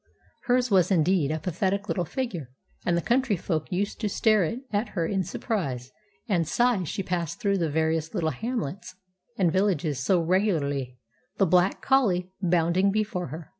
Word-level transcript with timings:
Hers 0.45 0.71
was, 0.71 0.89
indeed, 0.89 1.29
a 1.29 1.37
pathetic 1.37 1.87
little 1.87 2.05
figure, 2.05 2.49
and 2.87 2.97
the 2.97 3.03
countryfolk 3.03 3.71
used 3.71 4.01
to 4.01 4.09
stare 4.09 4.57
at 4.73 4.89
her 4.97 5.05
in 5.05 5.23
surprise 5.23 5.91
and 6.27 6.47
sigh 6.47 6.81
as 6.81 6.89
she 6.89 7.03
passed 7.03 7.39
through 7.39 7.59
the 7.59 7.69
various 7.69 8.11
little 8.11 8.31
hamlets 8.31 8.95
and 9.37 9.53
villages 9.53 10.03
so 10.03 10.19
regularly, 10.19 10.97
the 11.37 11.45
black 11.45 11.83
collie 11.83 12.31
bounding 12.41 12.91
before 12.91 13.27
her. 13.27 13.49